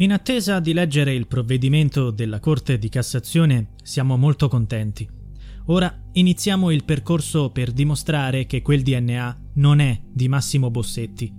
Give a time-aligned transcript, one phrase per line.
[0.00, 5.06] In attesa di leggere il provvedimento della Corte di Cassazione siamo molto contenti.
[5.66, 11.30] Ora iniziamo il percorso per dimostrare che quel DNA non è di Massimo Bossetti.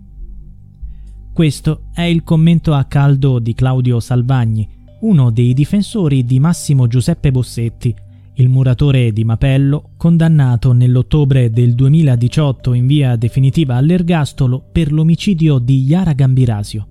[1.34, 4.70] Questo è il commento a caldo di Claudio Salvagni,
[5.00, 7.96] uno dei difensori di Massimo Giuseppe Bossetti,
[8.36, 15.82] il muratore di Mapello, condannato nell'ottobre del 2018 in via definitiva all'ergastolo per l'omicidio di
[15.82, 16.86] Yara Gambirasio.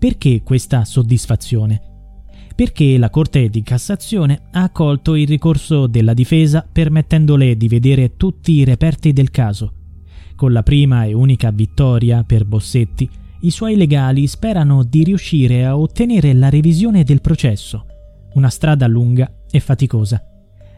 [0.00, 1.78] Perché questa soddisfazione?
[2.56, 8.52] Perché la Corte di Cassazione ha accolto il ricorso della difesa permettendole di vedere tutti
[8.52, 9.74] i reperti del caso.
[10.36, 13.06] Con la prima e unica vittoria per Bossetti,
[13.40, 17.84] i suoi legali sperano di riuscire a ottenere la revisione del processo,
[18.36, 20.24] una strada lunga e faticosa.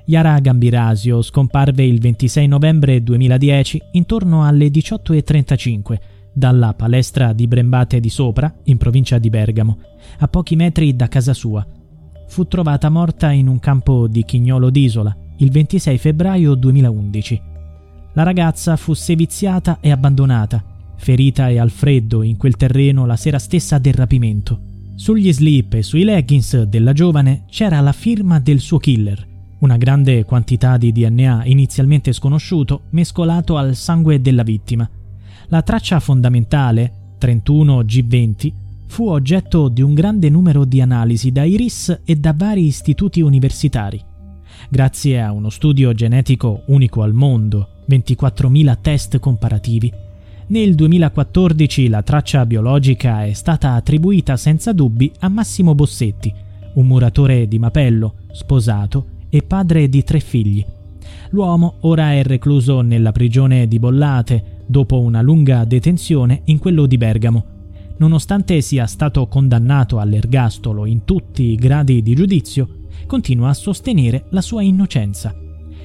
[0.07, 5.97] Yara Gambirasio scomparve il 26 novembre 2010 intorno alle 18.35
[6.33, 9.79] dalla palestra di Brembate di Sopra, in provincia di Bergamo,
[10.19, 11.67] a pochi metri da casa sua.
[12.29, 17.41] Fu trovata morta in un campo di Chignolo d'Isola il 26 febbraio 2011.
[18.15, 20.63] La ragazza fu seviziata e abbandonata,
[20.97, 24.61] ferita e al freddo in quel terreno la sera stessa del rapimento.
[24.95, 29.27] Sugli slip e sui leggings della giovane c'era la firma del suo killer,
[29.61, 34.89] una grande quantità di DNA inizialmente sconosciuto mescolato al sangue della vittima.
[35.53, 38.53] La traccia fondamentale, 31G20,
[38.87, 44.03] fu oggetto di un grande numero di analisi da IRIS e da vari istituti universitari.
[44.71, 49.93] Grazie a uno studio genetico unico al mondo, 24.000 test comparativi,
[50.47, 56.33] nel 2014 la traccia biologica è stata attribuita senza dubbi a Massimo Bossetti,
[56.77, 60.65] un muratore di Mapello, sposato e padre di tre figli.
[61.29, 66.97] L'uomo ora è recluso nella prigione di Bollate, dopo una lunga detenzione in quello di
[66.97, 67.45] Bergamo.
[67.99, 74.41] Nonostante sia stato condannato all'ergastolo in tutti i gradi di giudizio, continua a sostenere la
[74.41, 75.35] sua innocenza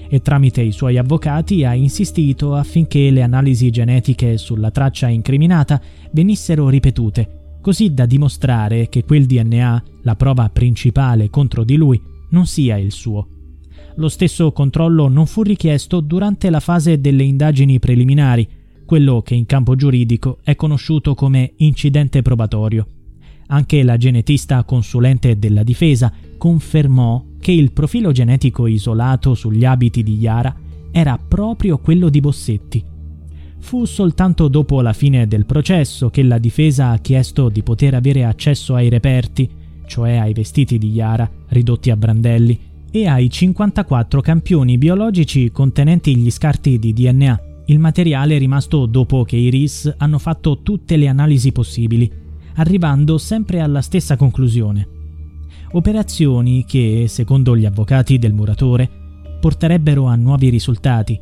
[0.09, 6.69] e tramite i suoi avvocati ha insistito affinché le analisi genetiche sulla traccia incriminata venissero
[6.69, 12.77] ripetute, così da dimostrare che quel DNA, la prova principale contro di lui, non sia
[12.77, 13.27] il suo.
[13.95, 18.47] Lo stesso controllo non fu richiesto durante la fase delle indagini preliminari,
[18.87, 22.87] quello che in campo giuridico è conosciuto come incidente probatorio.
[23.47, 30.15] Anche la genetista consulente della difesa confermò che il profilo genetico isolato sugli abiti di
[30.15, 30.55] Yara
[30.89, 32.83] era proprio quello di Bossetti.
[33.59, 38.23] Fu soltanto dopo la fine del processo che la difesa ha chiesto di poter avere
[38.23, 39.49] accesso ai reperti,
[39.85, 42.57] cioè ai vestiti di Yara ridotti a brandelli,
[42.89, 49.23] e ai 54 campioni biologici contenenti gli scarti di DNA il materiale è rimasto dopo
[49.23, 52.09] che i RIS hanno fatto tutte le analisi possibili,
[52.55, 54.87] arrivando sempre alla stessa conclusione.
[55.71, 58.89] Operazioni che, secondo gli avvocati del muratore,
[59.41, 61.19] porterebbero a nuovi risultati.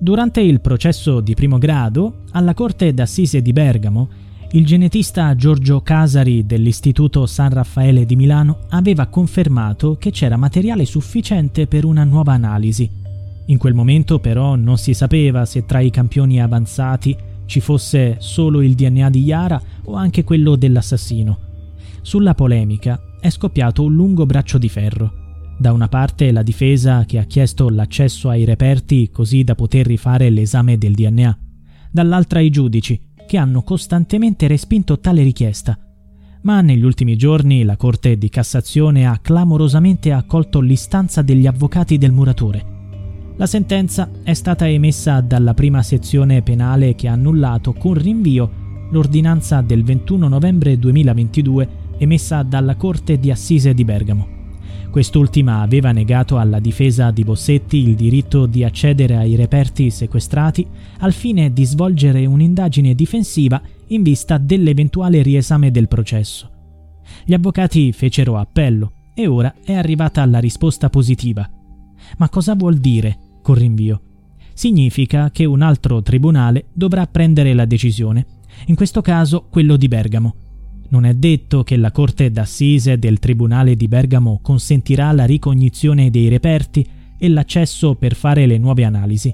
[0.00, 4.08] Durante il processo di primo grado, alla Corte d'Assise di Bergamo,
[4.52, 11.68] il genetista Giorgio Casari dell'Istituto San Raffaele di Milano aveva confermato che c'era materiale sufficiente
[11.68, 13.06] per una nuova analisi
[13.48, 17.16] in quel momento però non si sapeva se tra i campioni avanzati
[17.46, 21.38] ci fosse solo il DNA di Yara o anche quello dell'assassino.
[22.02, 25.12] Sulla polemica è scoppiato un lungo braccio di ferro.
[25.58, 30.28] Da una parte la difesa che ha chiesto l'accesso ai reperti così da poter rifare
[30.28, 31.38] l'esame del DNA,
[31.90, 35.78] dall'altra i giudici che hanno costantemente respinto tale richiesta.
[36.42, 42.12] Ma negli ultimi giorni la Corte di Cassazione ha clamorosamente accolto l'istanza degli avvocati del
[42.12, 42.76] muratore
[43.38, 48.50] la sentenza è stata emessa dalla prima sezione penale che ha annullato con rinvio
[48.90, 54.36] l'ordinanza del 21 novembre 2022 emessa dalla Corte di Assise di Bergamo.
[54.90, 60.66] Quest'ultima aveva negato alla difesa di Bossetti il diritto di accedere ai reperti sequestrati
[60.98, 66.50] al fine di svolgere un'indagine difensiva in vista dell'eventuale riesame del processo.
[67.24, 71.48] Gli avvocati fecero appello e ora è arrivata la risposta positiva.
[72.16, 74.00] Ma cosa vuol dire con rinvio.
[74.52, 78.26] Significa che un altro tribunale dovrà prendere la decisione,
[78.66, 80.34] in questo caso quello di Bergamo.
[80.90, 86.28] Non è detto che la Corte d'Assise del Tribunale di Bergamo consentirà la ricognizione dei
[86.28, 86.86] reperti
[87.16, 89.32] e l'accesso per fare le nuove analisi.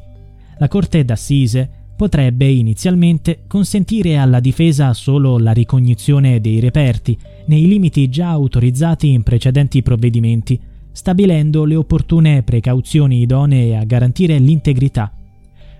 [0.58, 8.08] La Corte d'Assise potrebbe inizialmente consentire alla difesa solo la ricognizione dei reperti, nei limiti
[8.08, 10.60] già autorizzati in precedenti provvedimenti,
[10.94, 15.12] stabilendo le opportune precauzioni idonee a garantire l'integrità.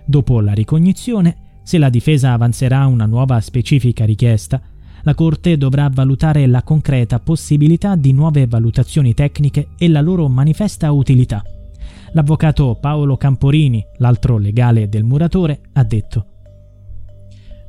[0.05, 4.61] Dopo la ricognizione, se la difesa avanzerà una nuova specifica richiesta,
[5.03, 10.91] La Corte dovrà valutare la concreta possibilità di nuove valutazioni tecniche e la loro manifesta
[10.91, 11.41] utilità.
[12.11, 16.25] L'avvocato Paolo Camporini, l'altro legale del muratore, ha detto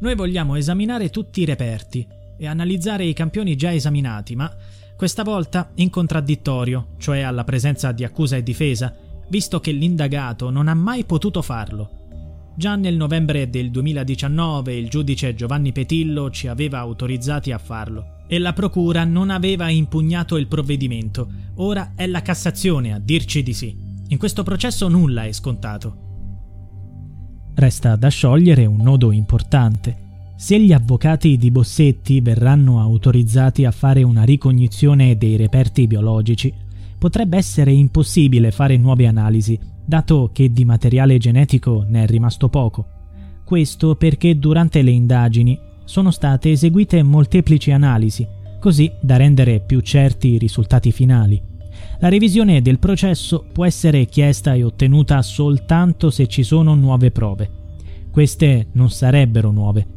[0.00, 2.06] Noi vogliamo esaminare tutti i reperti
[2.38, 4.50] e analizzare i campioni già esaminati, ma
[4.96, 8.94] questa volta in contraddittorio, cioè alla presenza di accusa e difesa,
[9.28, 12.04] visto che l'indagato non ha mai potuto farlo.
[12.56, 18.38] Già nel novembre del 2019 il giudice Giovanni Petillo ci aveva autorizzati a farlo e
[18.38, 21.28] la procura non aveva impugnato il provvedimento.
[21.56, 23.76] Ora è la Cassazione a dirci di sì.
[24.08, 26.04] In questo processo nulla è scontato.
[27.54, 30.04] Resta da sciogliere un nodo importante.
[30.38, 36.52] Se gli avvocati di Bossetti verranno autorizzati a fare una ricognizione dei reperti biologici,
[36.98, 42.86] potrebbe essere impossibile fare nuove analisi, dato che di materiale genetico ne è rimasto poco.
[43.44, 48.26] Questo perché durante le indagini sono state eseguite molteplici analisi,
[48.60, 51.40] così da rendere più certi i risultati finali.
[52.00, 57.50] La revisione del processo può essere chiesta e ottenuta soltanto se ci sono nuove prove.
[58.10, 59.95] Queste non sarebbero nuove.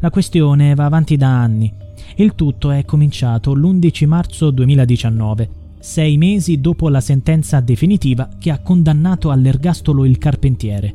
[0.00, 1.72] La questione va avanti da anni.
[2.16, 5.50] Il tutto è cominciato l'11 marzo 2019,
[5.80, 10.94] sei mesi dopo la sentenza definitiva che ha condannato all'ergastolo il carpentiere.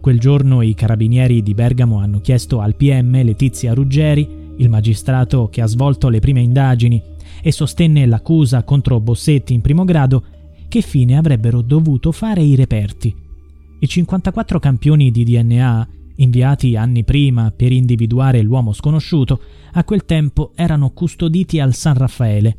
[0.00, 5.60] Quel giorno i carabinieri di Bergamo hanno chiesto al PM Letizia Ruggeri, il magistrato che
[5.60, 7.02] ha svolto le prime indagini
[7.42, 10.24] e sostenne l'accusa contro Bossetti in primo grado,
[10.68, 13.14] che fine avrebbero dovuto fare i reperti.
[13.80, 19.40] I 54 campioni di DNA, inviati anni prima per individuare l'uomo sconosciuto,
[19.72, 22.58] a quel tempo erano custoditi al San Raffaele.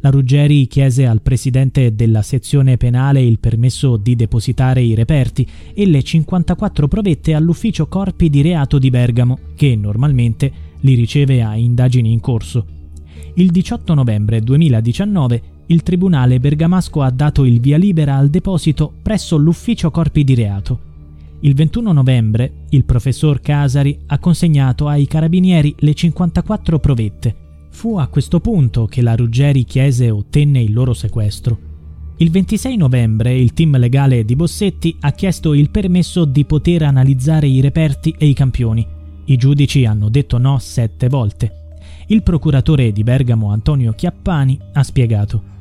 [0.00, 5.86] La Ruggeri chiese al presidente della sezione penale il permesso di depositare i reperti e
[5.86, 12.12] le 54 provette all'ufficio corpi di reato di Bergamo, che normalmente li riceve a indagini
[12.12, 12.66] in corso.
[13.36, 19.38] Il 18 novembre 2019 il Tribunale bergamasco ha dato il via libera al deposito presso
[19.38, 20.92] l'ufficio corpi di reato.
[21.40, 27.36] Il 21 novembre il professor Casari ha consegnato ai carabinieri le 54 provette.
[27.70, 31.58] Fu a questo punto che la Ruggeri chiese e ottenne il loro sequestro.
[32.18, 37.48] Il 26 novembre il team legale di Bossetti ha chiesto il permesso di poter analizzare
[37.48, 38.86] i reperti e i campioni.
[39.26, 41.76] I giudici hanno detto no sette volte.
[42.06, 45.53] Il procuratore di Bergamo Antonio Chiappani ha spiegato.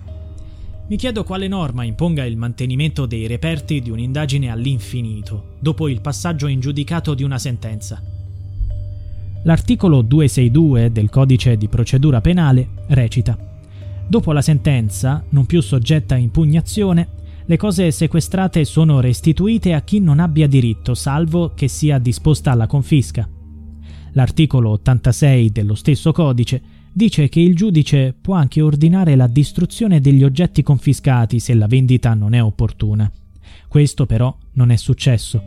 [0.86, 6.48] Mi chiedo quale norma imponga il mantenimento dei reperti di un'indagine all'infinito, dopo il passaggio
[6.48, 8.02] in giudicato di una sentenza.
[9.44, 13.52] L'articolo 262 del codice di procedura penale recita
[14.06, 17.08] Dopo la sentenza, non più soggetta a impugnazione,
[17.46, 22.68] le cose sequestrate sono restituite a chi non abbia diritto, salvo che sia disposta la
[22.68, 23.28] confisca.
[24.12, 26.62] L'articolo 86 dello stesso codice
[26.94, 32.14] dice che il giudice può anche ordinare la distruzione degli oggetti confiscati se la vendita
[32.14, 33.12] non è opportuna.
[33.68, 35.42] Questo però non è successo.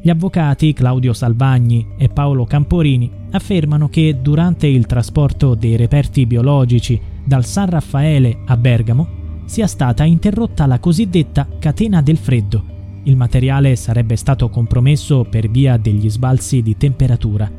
[0.00, 7.00] Gli avvocati Claudio Salvagni e Paolo Camporini affermano che durante il trasporto dei reperti biologici
[7.24, 12.74] dal San Raffaele a Bergamo sia stata interrotta la cosiddetta catena del freddo.
[13.02, 17.50] Il materiale sarebbe stato compromesso per via degli sbalzi di temperatura.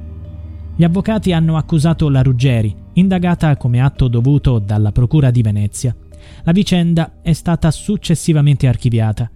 [0.75, 5.95] Gli avvocati hanno accusato la Ruggeri, indagata come atto dovuto dalla Procura di Venezia.
[6.43, 9.29] La vicenda è stata successivamente archiviata.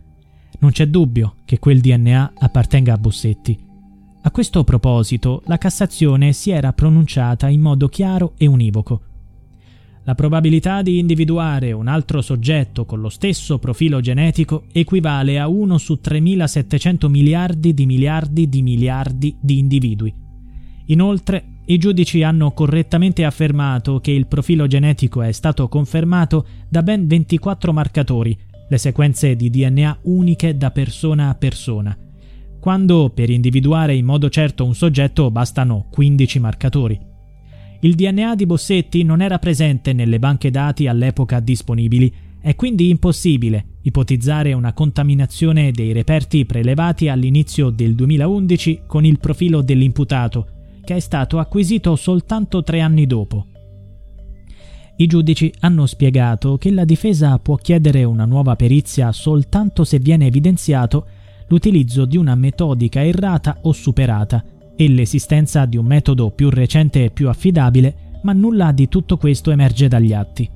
[0.60, 3.58] Non c'è dubbio che quel DNA appartenga a Bossetti.
[4.24, 9.02] A questo proposito, la Cassazione si era pronunciata in modo chiaro e univoco.
[10.04, 15.78] La probabilità di individuare un altro soggetto con lo stesso profilo genetico equivale a 1
[15.78, 20.14] su 3700 miliardi di miliardi di miliardi di individui.
[20.86, 27.08] Inoltre, i giudici hanno correttamente affermato che il profilo genetico è stato confermato da ben
[27.08, 28.38] 24 marcatori,
[28.68, 31.96] le sequenze di DNA uniche da persona a persona,
[32.60, 37.00] quando per individuare in modo certo un soggetto bastano 15 marcatori.
[37.82, 43.66] Il DNA di Bossetti non era presente nelle banche dati all'epoca disponibili, è quindi impossibile
[43.84, 50.61] ipotizzare una contaminazione dei reperti prelevati all'inizio del 2011 con il profilo dell'imputato,
[50.96, 53.46] è stato acquisito soltanto tre anni dopo.
[55.02, 60.28] I giudici hanno spiegato che la difesa può chiedere una nuova perizia soltanto se viene
[60.28, 61.08] evidenziato
[61.48, 64.44] l'utilizzo di una metodica errata o superata
[64.76, 69.50] e l'esistenza di un metodo più recente e più affidabile, ma nulla di tutto questo
[69.50, 70.50] emerge dagli atti.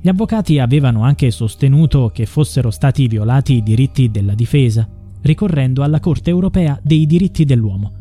[0.00, 4.88] Gli avvocati avevano anche sostenuto che fossero stati violati i diritti della difesa,
[5.20, 7.98] ricorrendo alla Corte europea dei diritti dell'uomo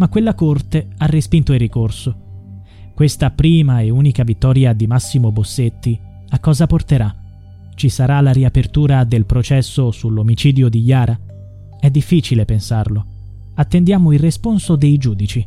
[0.00, 2.28] ma quella corte ha respinto il ricorso.
[2.94, 5.98] Questa prima e unica vittoria di Massimo Bossetti
[6.30, 7.14] a cosa porterà?
[7.74, 11.18] Ci sarà la riapertura del processo sull'omicidio di Yara?
[11.78, 13.06] È difficile pensarlo.
[13.54, 15.46] Attendiamo il responso dei giudici.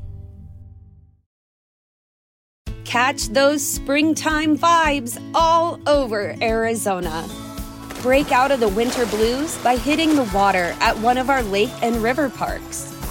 [2.84, 7.24] Catch those springtime vibes all over Arizona.
[8.04, 11.72] Break out of the winter blues by hitting the water at one of our lake
[11.82, 12.93] and river parks.